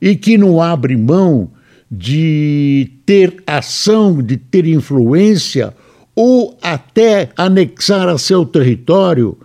e 0.00 0.16
que 0.16 0.36
não 0.36 0.60
abre 0.60 0.96
mão 0.96 1.50
de 1.90 2.90
ter 3.06 3.42
ação, 3.46 4.22
de 4.22 4.36
ter 4.36 4.66
influência 4.66 5.74
ou 6.14 6.58
até 6.60 7.30
anexar 7.36 8.08
a 8.08 8.18
seu 8.18 8.44
território 8.44 9.38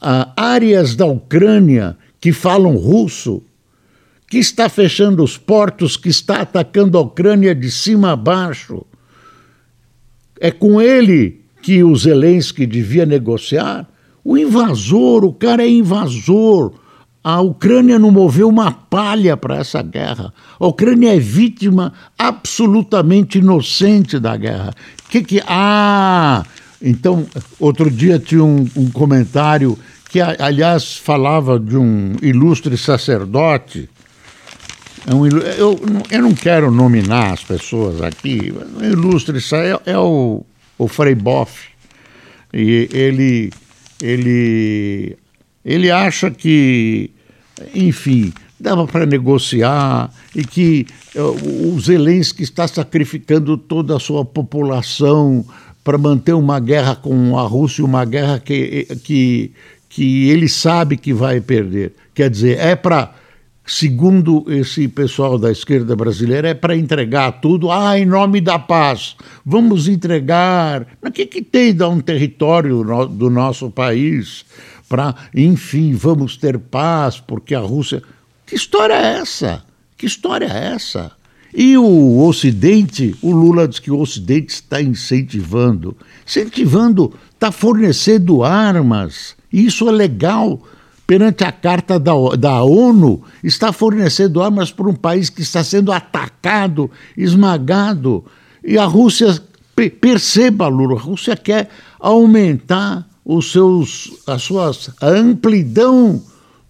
a 0.00 0.32
áreas 0.36 0.94
da 0.94 1.04
Ucrânia 1.04 1.96
que 2.20 2.32
falam 2.32 2.76
russo, 2.76 3.42
que 4.28 4.38
está 4.38 4.68
fechando 4.68 5.22
os 5.22 5.36
portos, 5.36 5.96
que 5.96 6.08
está 6.08 6.42
atacando 6.42 6.96
a 6.96 7.00
Ucrânia 7.00 7.54
de 7.54 7.70
cima 7.70 8.12
a 8.12 8.16
baixo. 8.16 8.86
É 10.40 10.50
com 10.50 10.80
ele 10.80 11.39
que 11.62 11.82
o 11.82 11.94
Zelensky 11.96 12.66
devia 12.66 13.06
negociar. 13.06 13.86
O 14.24 14.36
invasor, 14.36 15.24
o 15.24 15.32
cara 15.32 15.62
é 15.62 15.68
invasor. 15.68 16.72
A 17.22 17.40
Ucrânia 17.40 17.98
não 17.98 18.10
moveu 18.10 18.48
uma 18.48 18.72
palha 18.72 19.36
para 19.36 19.56
essa 19.56 19.82
guerra. 19.82 20.32
A 20.58 20.66
Ucrânia 20.66 21.14
é 21.14 21.18
vítima 21.18 21.92
absolutamente 22.18 23.38
inocente 23.38 24.18
da 24.18 24.36
guerra. 24.36 24.72
Que 25.10 25.22
que 25.22 25.42
ah, 25.46 26.44
então 26.80 27.26
outro 27.58 27.90
dia 27.90 28.18
tinha 28.18 28.42
um, 28.42 28.66
um 28.74 28.90
comentário 28.90 29.78
que 30.08 30.20
aliás 30.20 30.96
falava 30.96 31.58
de 31.60 31.76
um 31.76 32.14
ilustre 32.22 32.76
sacerdote. 32.78 33.88
É 35.06 35.12
eu, 35.60 35.80
eu 36.10 36.22
não 36.22 36.34
quero 36.34 36.70
nominar 36.70 37.32
as 37.32 37.44
pessoas 37.44 38.02
aqui. 38.02 38.52
Ilustre 38.82 39.38
é, 39.52 39.92
é 39.92 39.98
o 39.98 40.44
o 40.80 40.88
Frei 40.88 41.14
Boff, 41.14 41.68
e 42.54 42.88
ele, 42.90 43.52
ele, 44.02 45.14
ele 45.62 45.90
acha 45.90 46.30
que, 46.30 47.10
enfim, 47.74 48.32
dava 48.58 48.86
para 48.86 49.04
negociar 49.04 50.10
e 50.34 50.42
que 50.42 50.86
uh, 51.14 51.74
o 51.74 51.78
Zelensky 51.78 52.42
está 52.42 52.66
sacrificando 52.66 53.58
toda 53.58 53.94
a 53.94 54.00
sua 54.00 54.24
população 54.24 55.44
para 55.84 55.98
manter 55.98 56.32
uma 56.32 56.58
guerra 56.58 56.96
com 56.96 57.38
a 57.38 57.42
Rússia, 57.42 57.84
uma 57.84 58.06
guerra 58.06 58.38
que, 58.38 58.86
que, 59.04 59.52
que 59.86 60.30
ele 60.30 60.48
sabe 60.48 60.96
que 60.96 61.12
vai 61.12 61.42
perder. 61.42 61.92
Quer 62.14 62.30
dizer, 62.30 62.58
é 62.58 62.74
para 62.74 63.14
segundo 63.66 64.44
esse 64.48 64.88
pessoal 64.88 65.38
da 65.38 65.50
esquerda 65.50 65.94
brasileira, 65.94 66.48
é 66.48 66.54
para 66.54 66.76
entregar 66.76 67.40
tudo, 67.40 67.70
ah, 67.70 67.98
em 67.98 68.04
nome 68.04 68.40
da 68.40 68.58
paz, 68.58 69.16
vamos 69.44 69.88
entregar. 69.88 70.86
O 71.02 71.10
que, 71.10 71.26
que 71.26 71.42
tem 71.42 71.74
dar 71.74 71.88
um 71.88 72.00
território 72.00 72.82
no, 72.82 73.06
do 73.06 73.30
nosso 73.30 73.70
país 73.70 74.44
para, 74.88 75.14
enfim, 75.34 75.94
vamos 75.94 76.36
ter 76.36 76.58
paz, 76.58 77.20
porque 77.20 77.54
a 77.54 77.60
Rússia. 77.60 78.02
Que 78.44 78.56
história 78.56 78.94
é 78.94 79.18
essa? 79.20 79.62
Que 79.96 80.06
história 80.06 80.46
é 80.46 80.74
essa? 80.74 81.12
E 81.54 81.76
o 81.76 82.24
Ocidente, 82.24 83.14
o 83.20 83.32
Lula 83.32 83.66
diz 83.66 83.78
que 83.78 83.90
o 83.90 83.98
Ocidente 83.98 84.52
está 84.52 84.80
incentivando, 84.80 85.96
incentivando, 86.26 87.12
está 87.32 87.50
fornecendo 87.50 88.42
armas. 88.42 89.34
Isso 89.52 89.88
é 89.88 89.92
legal 89.92 90.60
perante 91.10 91.42
a 91.42 91.50
Carta 91.50 91.98
da, 91.98 92.12
da 92.38 92.62
ONU, 92.62 93.24
está 93.42 93.72
fornecendo 93.72 94.40
armas 94.40 94.70
para 94.70 94.88
um 94.88 94.94
país 94.94 95.28
que 95.28 95.42
está 95.42 95.64
sendo 95.64 95.90
atacado, 95.90 96.88
esmagado. 97.16 98.24
E 98.62 98.78
a 98.78 98.84
Rússia, 98.84 99.42
perceba, 100.00 100.68
Lula, 100.68 100.96
a 100.96 101.02
Rússia 101.02 101.36
quer 101.36 101.68
aumentar 101.98 103.08
os 103.24 103.50
seus, 103.50 104.22
as 104.24 104.42
suas, 104.42 104.92
a 105.00 105.08
amplidão 105.08 106.22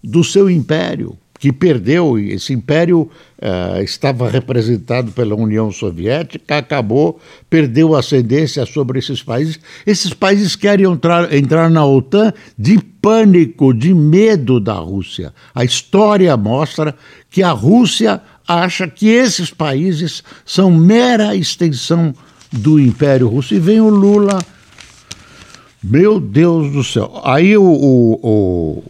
do 0.03 0.23
seu 0.23 0.49
império 0.49 1.15
que 1.41 1.51
perdeu, 1.51 2.19
esse 2.19 2.53
império 2.53 3.09
uh, 3.41 3.81
estava 3.81 4.29
representado 4.29 5.11
pela 5.11 5.33
União 5.33 5.71
Soviética, 5.71 6.55
acabou, 6.55 7.19
perdeu 7.49 7.95
ascendência 7.95 8.63
sobre 8.63 8.99
esses 8.99 9.23
países. 9.23 9.59
Esses 9.83 10.13
países 10.13 10.55
querem 10.55 10.85
entrar, 10.85 11.33
entrar 11.33 11.67
na 11.67 11.83
OTAN 11.83 12.31
de 12.55 12.77
pânico, 12.77 13.73
de 13.73 13.91
medo 13.91 14.59
da 14.59 14.75
Rússia. 14.75 15.33
A 15.55 15.65
história 15.65 16.37
mostra 16.37 16.95
que 17.31 17.41
a 17.41 17.49
Rússia 17.49 18.21
acha 18.47 18.87
que 18.87 19.09
esses 19.09 19.49
países 19.49 20.23
são 20.45 20.69
mera 20.69 21.35
extensão 21.35 22.13
do 22.51 22.79
Império 22.79 23.27
Russo. 23.27 23.55
E 23.55 23.59
vem 23.59 23.81
o 23.81 23.89
Lula. 23.89 24.37
Meu 25.83 26.19
Deus 26.19 26.71
do 26.71 26.83
céu. 26.83 27.19
Aí 27.23 27.57
o, 27.57 27.63
o, 27.63 28.83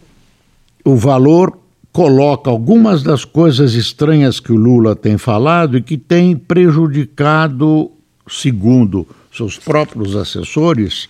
o, 0.84 0.92
o 0.92 0.96
valor 0.96 1.61
coloca 1.92 2.50
algumas 2.50 3.02
das 3.02 3.24
coisas 3.24 3.74
estranhas 3.74 4.40
que 4.40 4.50
o 4.50 4.56
Lula 4.56 4.96
tem 4.96 5.18
falado 5.18 5.76
e 5.76 5.82
que 5.82 5.98
tem 5.98 6.34
prejudicado, 6.34 7.90
segundo 8.26 9.06
seus 9.30 9.58
próprios 9.58 10.16
assessores, 10.16 11.08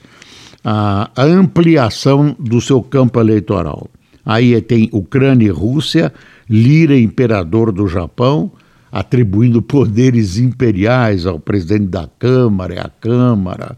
a, 0.64 1.10
ampliação 1.16 2.36
do 2.38 2.60
seu 2.60 2.82
campo 2.82 3.20
eleitoral. 3.20 3.88
Aí 4.24 4.60
tem 4.60 4.88
Ucrânia 4.92 5.46
e 5.46 5.50
Rússia, 5.50 6.12
Lira, 6.48 6.98
imperador 6.98 7.72
do 7.72 7.86
Japão, 7.88 8.50
atribuindo 8.90 9.62
poderes 9.62 10.36
imperiais 10.36 11.26
ao 11.26 11.38
presidente 11.40 11.86
da 11.86 12.08
Câmara 12.18 12.74
e 12.74 12.78
à 12.78 12.90
Câmara, 13.00 13.76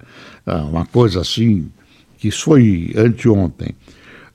uma 0.71 0.85
coisa 0.85 1.21
assim, 1.21 1.69
que 2.19 2.29
isso 2.29 2.45
foi 2.45 2.93
anteontem. 2.97 3.75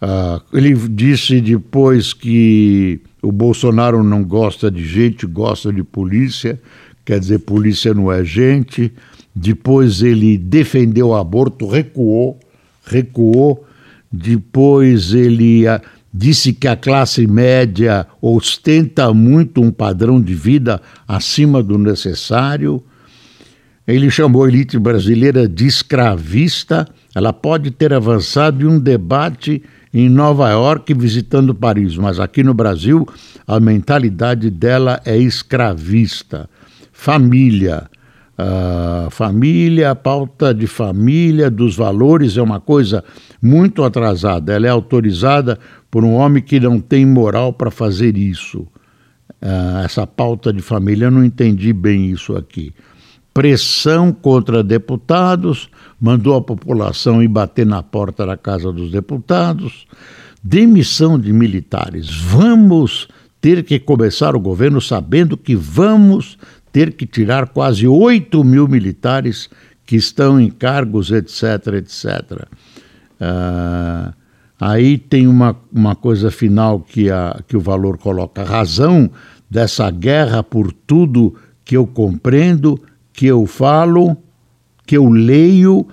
Uh, 0.01 0.41
ele 0.55 0.73
disse 0.89 1.41
depois 1.41 2.13
que 2.13 3.01
o 3.21 3.31
Bolsonaro 3.31 4.01
não 4.01 4.23
gosta 4.23 4.71
de 4.71 4.85
gente, 4.85 5.25
gosta 5.25 5.73
de 5.73 5.83
polícia, 5.83 6.59
quer 7.03 7.19
dizer, 7.19 7.39
polícia 7.39 7.93
não 7.93 8.11
é 8.11 8.23
gente. 8.23 8.93
Depois 9.35 10.01
ele 10.01 10.37
defendeu 10.37 11.09
o 11.09 11.15
aborto, 11.15 11.67
recuou, 11.67 12.39
recuou. 12.85 13.65
Depois 14.11 15.13
ele 15.13 15.67
uh, 15.67 15.81
disse 16.13 16.53
que 16.53 16.67
a 16.67 16.75
classe 16.75 17.27
média 17.27 18.07
ostenta 18.21 19.13
muito 19.13 19.61
um 19.61 19.69
padrão 19.69 20.21
de 20.21 20.33
vida 20.33 20.81
acima 21.07 21.61
do 21.61 21.77
necessário. 21.77 22.81
Ele 23.85 24.09
chamou 24.09 24.43
a 24.43 24.47
elite 24.47 24.79
brasileira 24.79 25.47
de 25.47 25.65
escravista. 25.65 26.87
Ela 27.13 27.33
pode 27.33 27.71
ter 27.71 27.93
avançado 27.93 28.63
em 28.63 28.67
um 28.67 28.79
debate 28.79 29.61
em 29.93 30.07
Nova 30.07 30.49
York 30.49 30.93
visitando 30.93 31.53
Paris, 31.53 31.97
mas 31.97 32.19
aqui 32.19 32.43
no 32.43 32.53
Brasil 32.53 33.07
a 33.47 33.59
mentalidade 33.59 34.49
dela 34.49 35.01
é 35.05 35.17
escravista. 35.17 36.49
Família. 36.91 37.89
Uh, 38.37 39.09
família, 39.09 39.91
a 39.91 39.95
pauta 39.95 40.53
de 40.53 40.65
família, 40.65 41.49
dos 41.49 41.75
valores 41.75 42.37
é 42.37 42.41
uma 42.41 42.59
coisa 42.59 43.03
muito 43.41 43.83
atrasada. 43.83 44.53
Ela 44.53 44.67
é 44.67 44.69
autorizada 44.69 45.59
por 45.91 46.05
um 46.05 46.13
homem 46.13 46.41
que 46.41 46.57
não 46.59 46.79
tem 46.79 47.05
moral 47.05 47.51
para 47.51 47.69
fazer 47.69 48.15
isso. 48.15 48.61
Uh, 49.41 49.83
essa 49.83 50.07
pauta 50.07 50.53
de 50.53 50.61
família, 50.61 51.05
eu 51.05 51.11
não 51.11 51.23
entendi 51.23 51.73
bem 51.73 52.11
isso 52.11 52.35
aqui. 52.35 52.73
Pressão 53.33 54.11
contra 54.11 54.63
deputados, 54.63 55.69
mandou 55.99 56.35
a 56.35 56.41
população 56.41 57.21
ir 57.21 57.27
bater 57.27 57.65
na 57.65 57.83
porta 57.83 58.25
da 58.25 58.35
Casa 58.35 58.71
dos 58.71 58.91
Deputados. 58.91 59.85
Demissão 60.43 61.19
de 61.19 61.31
militares. 61.31 62.09
Vamos 62.09 63.07
ter 63.41 63.63
que 63.63 63.79
começar 63.79 64.35
o 64.35 64.39
governo 64.39 64.81
sabendo 64.81 65.37
que 65.37 65.55
vamos 65.55 66.37
ter 66.71 66.93
que 66.93 67.05
tirar 67.05 67.49
quase 67.49 67.87
8 67.87 68.43
mil 68.43 68.67
militares 68.67 69.49
que 69.85 69.95
estão 69.95 70.39
em 70.39 70.49
cargos, 70.49 71.11
etc, 71.11 71.73
etc. 71.77 72.47
Uh, 73.19 74.13
aí 74.59 74.97
tem 74.97 75.27
uma, 75.27 75.55
uma 75.73 75.95
coisa 75.95 76.29
final 76.29 76.79
que, 76.79 77.09
a, 77.09 77.41
que 77.47 77.57
o 77.57 77.59
valor 77.59 77.97
coloca: 77.97 78.41
a 78.41 78.45
razão 78.45 79.09
dessa 79.49 79.89
guerra 79.89 80.43
por 80.43 80.71
tudo 80.71 81.35
que 81.65 81.75
eu 81.75 81.87
compreendo, 81.87 82.79
que 83.19 83.25
eu 83.25 83.45
falo, 83.45 84.15
que 84.87 84.95
eu 84.95 85.09
leio 85.09 85.85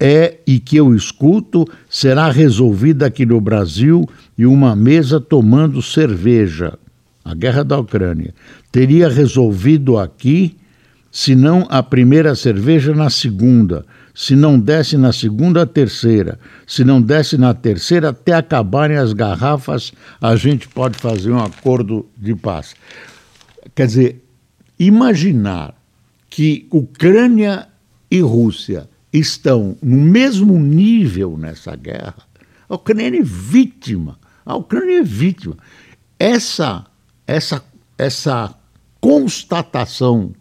é 0.00 0.38
e 0.44 0.58
que 0.58 0.76
eu 0.76 0.96
escuto 0.96 1.64
será 1.88 2.28
resolvida 2.28 3.06
aqui 3.06 3.24
no 3.24 3.40
Brasil 3.40 4.04
em 4.36 4.46
uma 4.46 4.74
mesa 4.74 5.20
tomando 5.20 5.80
cerveja. 5.80 6.76
A 7.24 7.36
guerra 7.36 7.62
da 7.62 7.78
Ucrânia 7.78 8.34
teria 8.72 9.08
resolvido 9.08 9.96
aqui 9.96 10.56
se 11.08 11.36
não 11.36 11.68
a 11.70 11.84
primeira 11.84 12.34
cerveja 12.34 12.92
na 12.92 13.10
segunda, 13.10 13.86
se 14.12 14.34
não 14.34 14.58
desse 14.58 14.96
na 14.96 15.12
segunda, 15.12 15.62
a 15.62 15.66
terceira, 15.66 16.36
se 16.66 16.82
não 16.82 17.00
desse 17.00 17.38
na 17.38 17.54
terceira, 17.54 18.08
até 18.08 18.32
acabarem 18.32 18.96
as 18.96 19.12
garrafas, 19.12 19.92
a 20.20 20.34
gente 20.34 20.66
pode 20.66 20.98
fazer 20.98 21.30
um 21.30 21.38
acordo 21.38 22.04
de 22.18 22.34
paz. 22.34 22.74
Quer 23.72 23.86
dizer, 23.86 24.24
imaginar 24.80 25.80
que 26.32 26.66
Ucrânia 26.70 27.68
e 28.10 28.20
Rússia 28.22 28.88
estão 29.12 29.76
no 29.82 29.98
mesmo 29.98 30.58
nível 30.58 31.36
nessa 31.36 31.76
guerra, 31.76 32.22
a 32.66 32.74
Ucrânia 32.74 33.18
é 33.18 33.22
vítima. 33.22 34.18
A 34.42 34.56
Ucrânia 34.56 35.00
é 35.00 35.02
vítima. 35.02 35.58
Essa, 36.18 36.86
essa, 37.26 37.62
essa 37.98 38.54
constatação 38.98 40.32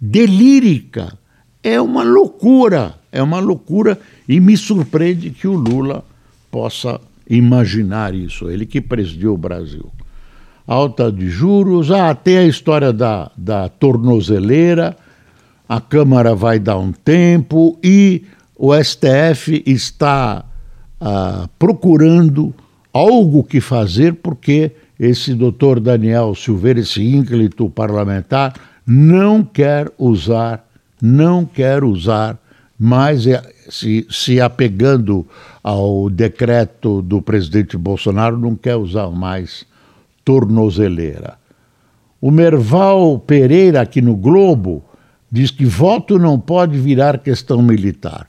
delírica 0.00 1.18
é 1.60 1.80
uma 1.80 2.04
loucura, 2.04 2.94
é 3.10 3.20
uma 3.20 3.40
loucura 3.40 3.98
e 4.28 4.38
me 4.38 4.56
surpreende 4.56 5.30
que 5.30 5.48
o 5.48 5.54
Lula 5.54 6.04
possa 6.52 7.00
imaginar 7.28 8.14
isso, 8.14 8.48
ele 8.48 8.64
que 8.64 8.80
presidiu 8.80 9.34
o 9.34 9.38
Brasil. 9.38 9.90
Alta 10.64 11.10
de 11.10 11.28
juros, 11.28 11.90
ah, 11.90 12.14
tem 12.14 12.38
a 12.38 12.46
história 12.46 12.92
da, 12.92 13.32
da 13.36 13.68
tornozeleira, 13.68 14.96
a 15.70 15.80
Câmara 15.80 16.34
vai 16.34 16.58
dar 16.58 16.78
um 16.78 16.90
tempo 16.90 17.78
e 17.80 18.24
o 18.56 18.74
STF 18.74 19.62
está 19.64 20.44
ah, 21.00 21.48
procurando 21.60 22.52
algo 22.92 23.44
que 23.44 23.60
fazer, 23.60 24.14
porque 24.14 24.72
esse 24.98 25.32
doutor 25.32 25.78
Daniel 25.78 26.34
Silveira, 26.34 26.80
esse 26.80 27.00
ínclito 27.00 27.70
parlamentar, 27.70 28.52
não 28.84 29.44
quer 29.44 29.92
usar, 29.96 30.68
não 31.00 31.44
quer 31.44 31.84
usar 31.84 32.36
mais, 32.76 33.24
é, 33.28 33.40
se, 33.68 34.04
se 34.10 34.40
apegando 34.40 35.24
ao 35.62 36.10
decreto 36.10 37.00
do 37.00 37.22
presidente 37.22 37.76
Bolsonaro, 37.76 38.36
não 38.36 38.56
quer 38.56 38.74
usar 38.74 39.08
mais 39.10 39.64
tornozeleira. 40.24 41.38
O 42.20 42.28
Merval 42.32 43.20
Pereira, 43.20 43.82
aqui 43.82 44.02
no 44.02 44.16
Globo, 44.16 44.82
diz 45.30 45.50
que 45.50 45.64
voto 45.64 46.18
não 46.18 46.38
pode 46.38 46.78
virar 46.78 47.18
questão 47.18 47.62
militar. 47.62 48.28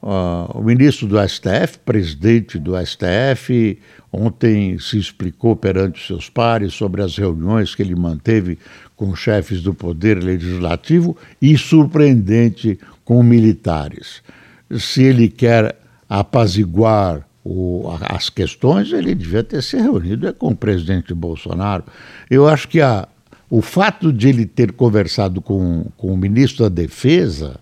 Uh, 0.00 0.58
o 0.58 0.62
ministro 0.62 1.08
do 1.08 1.16
STF, 1.28 1.78
presidente 1.84 2.56
do 2.56 2.74
STF, 2.78 3.78
ontem 4.12 4.78
se 4.78 4.96
explicou 4.96 5.56
perante 5.56 6.06
seus 6.06 6.30
pares 6.30 6.72
sobre 6.72 7.02
as 7.02 7.16
reuniões 7.16 7.74
que 7.74 7.82
ele 7.82 7.96
manteve 7.96 8.58
com 8.94 9.14
chefes 9.16 9.60
do 9.60 9.74
Poder 9.74 10.22
Legislativo 10.22 11.16
e, 11.42 11.58
surpreendente, 11.58 12.78
com 13.04 13.22
militares. 13.24 14.22
Se 14.70 15.02
ele 15.02 15.28
quer 15.28 15.76
apaziguar 16.08 17.26
o, 17.44 17.90
as 18.08 18.28
questões, 18.30 18.92
ele 18.92 19.14
devia 19.14 19.42
ter 19.42 19.62
se 19.62 19.76
reunido 19.76 20.28
é 20.28 20.32
com 20.32 20.48
o 20.48 20.56
presidente 20.56 21.12
Bolsonaro. 21.12 21.84
Eu 22.30 22.46
acho 22.46 22.68
que 22.68 22.80
a, 22.80 23.08
o 23.50 23.62
fato 23.62 24.12
de 24.12 24.28
ele 24.28 24.44
ter 24.44 24.72
conversado 24.72 25.40
com, 25.40 25.86
com 25.96 26.12
o 26.12 26.16
ministro 26.16 26.68
da 26.68 26.68
Defesa, 26.68 27.58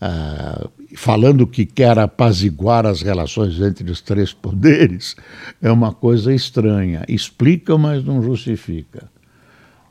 uh, 0.00 0.70
falando 0.96 1.46
que 1.46 1.66
quer 1.66 1.98
apaziguar 1.98 2.86
as 2.86 3.02
relações 3.02 3.60
entre 3.60 3.90
os 3.90 4.00
três 4.00 4.32
poderes, 4.32 5.14
é 5.60 5.70
uma 5.70 5.92
coisa 5.92 6.32
estranha. 6.32 7.04
Explica, 7.06 7.76
mas 7.76 8.02
não 8.04 8.22
justifica. 8.22 9.10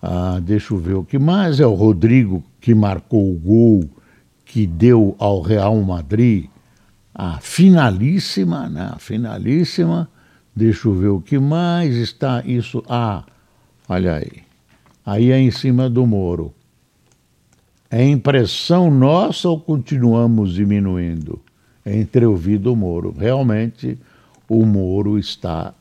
Uh, 0.01 0.41
deixa 0.41 0.73
eu 0.73 0.79
ver 0.79 0.95
o 0.95 1.03
que 1.03 1.19
mais. 1.19 1.59
É 1.59 1.67
o 1.67 1.73
Rodrigo 1.73 2.43
que 2.59 2.73
marcou 2.73 3.31
o 3.31 3.37
gol 3.37 3.87
que 4.43 4.65
deu 4.65 5.15
ao 5.19 5.41
Real 5.41 5.79
Madrid 5.81 6.45
a 7.13 7.39
finalíssima, 7.39 8.69
né? 8.69 8.91
A 8.93 8.99
finalíssima. 8.99 10.09
Deixa 10.55 10.87
eu 10.87 10.93
ver 10.95 11.07
o 11.09 11.21
que 11.21 11.37
mais 11.37 11.95
está 11.95 12.43
isso. 12.45 12.83
Ah, 12.87 13.23
olha 13.87 14.15
aí 14.15 14.46
aí 15.07 15.31
é 15.31 15.39
em 15.39 15.49
cima 15.51 15.89
do 15.89 16.05
Moro. 16.05 16.53
É 17.89 18.05
impressão 18.05 18.91
nossa 18.91 19.47
ou 19.47 19.57
continuamos 19.57 20.53
diminuindo? 20.53 21.39
É 21.85 21.97
entreouvido 21.97 22.73
o 22.73 22.75
Moro. 22.75 23.15
Realmente, 23.17 23.97
o 24.49 24.65
Moro 24.65 25.17
está 25.17 25.73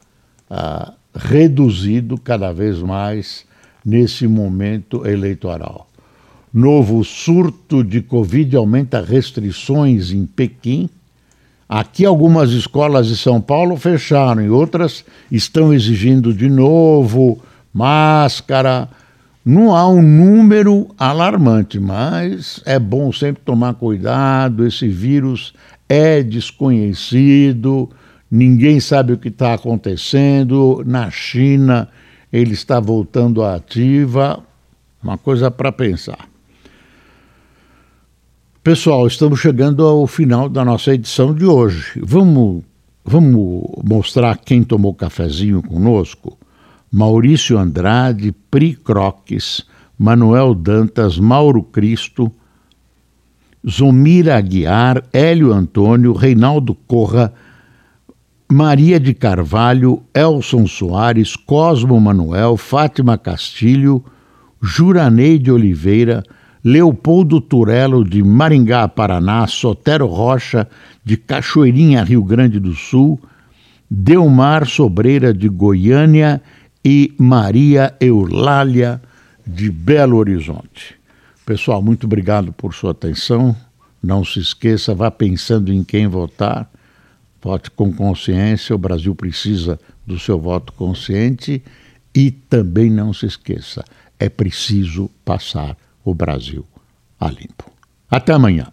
ah, 0.49 0.93
reduzido 1.13 2.17
cada 2.17 2.53
vez 2.53 2.79
mais 2.79 3.45
nesse 3.85 4.29
momento 4.29 5.05
eleitoral. 5.05 5.89
Novo 6.55 7.03
surto 7.03 7.83
de 7.83 8.01
Covid 8.03 8.55
aumenta 8.57 9.01
restrições 9.01 10.13
em 10.13 10.25
Pequim. 10.25 10.89
Aqui, 11.69 12.05
algumas 12.05 12.53
escolas 12.53 13.09
de 13.09 13.17
São 13.17 13.41
Paulo 13.41 13.77
fecharam 13.77 14.41
e 14.41 14.49
outras 14.49 15.05
estão 15.33 15.75
exigindo 15.75 16.33
de 16.33 16.49
novo 16.49 17.43
máscara 17.75 18.89
não 19.47 19.77
há 19.77 19.89
um 19.89 20.03
número 20.03 20.89
alarmante, 20.99 21.79
mas 21.79 22.61
é 22.67 22.81
bom 22.81 23.13
sempre 23.13 23.45
tomar 23.45 23.75
cuidado. 23.75 24.67
Esse 24.67 24.89
vírus 24.89 25.55
é 25.89 26.21
desconhecido, 26.21 27.89
ninguém 28.29 28.81
sabe 28.81 29.13
o 29.13 29.17
que 29.17 29.29
está 29.29 29.55
acontecendo. 29.55 30.83
Na 30.85 31.13
China, 31.13 31.89
ele 32.33 32.55
está 32.55 32.81
voltando 32.81 33.45
à 33.45 33.55
ativa. 33.55 34.43
Uma 35.01 35.17
coisa 35.17 35.49
para 35.49 35.71
pensar. 35.71 36.29
Pessoal, 38.65 39.07
estamos 39.07 39.39
chegando 39.39 39.87
ao 39.87 40.09
final 40.09 40.49
da 40.49 40.65
nossa 40.65 40.93
edição 40.93 41.33
de 41.33 41.45
hoje. 41.45 42.01
Vamos, 42.03 42.65
vamos 43.05 43.63
mostrar 43.85 44.39
quem 44.39 44.65
tomou 44.65 44.93
cafezinho 44.93 45.63
conosco? 45.63 46.37
Maurício 46.97 47.59
Andrade, 47.59 48.35
Pri 48.51 48.75
Croques, 48.75 49.67
Manuel 49.99 50.55
Dantas, 50.55 51.19
Mauro 51.19 51.63
Cristo, 51.63 52.33
Zomira 53.69 54.39
Aguiar, 54.39 55.05
Hélio 55.13 55.53
Antônio, 55.53 56.15
Reinaldo 56.15 56.75
Corra, 56.75 57.35
Maria 58.51 58.99
de 58.99 59.13
Carvalho, 59.13 60.05
Elson 60.15 60.67
Soares, 60.67 61.37
Cosmo 61.37 62.01
Manuel, 62.01 62.57
Fátima 62.57 63.19
Castilho, 63.19 64.03
Juranei 64.63 65.39
de 65.39 65.53
Oliveira, 65.53 66.25
Leopoldo 66.65 67.43
Turello 67.43 68.05
de 68.05 68.23
Maringá, 68.23 68.89
Paraná, 68.89 69.47
Sotero 69.47 70.07
Rocha 70.07 70.67
de 71.05 71.19
Cachoeirinha, 71.19 72.03
Rio 72.03 72.25
Grande 72.25 72.59
do 72.59 72.73
Sul, 72.73 73.21
Delmar 73.91 74.67
Sobreira 74.67 75.35
de 75.35 75.47
Goiânia 75.51 76.41
e 76.89 77.13
Maria 77.19 77.97
Eulália 77.99 79.03
de 79.45 79.73
Belo 79.73 80.19
Horizonte. 80.19 80.95
Pessoal, 81.45 81.83
muito 81.83 82.07
obrigado 82.07 82.53
por 82.53 82.73
sua 82.73 82.93
atenção. 82.93 83.57
Não 84.01 84.25
se 84.25 84.39
esqueça, 84.39 84.95
vá 84.95 85.11
pensando 85.11 85.73
em 85.73 85.83
quem 85.83 86.07
votar. 86.07 86.71
Vote 87.43 87.73
com 87.73 87.93
consciência, 87.93 88.73
o 88.73 88.79
Brasil 88.79 89.17
precisa 89.17 89.81
do 90.07 90.17
seu 90.17 90.39
voto 90.39 90.73
consciente. 90.75 91.61
E 92.15 92.31
também 92.31 92.89
não 92.89 93.13
se 93.13 93.27
esqueça, 93.27 93.85
é 94.17 94.29
preciso 94.29 95.11
passar 95.25 95.77
o 96.05 96.15
Brasil 96.15 96.65
a 97.19 97.29
limpo. 97.29 97.69
Até 98.09 98.33
amanhã. 98.33 98.69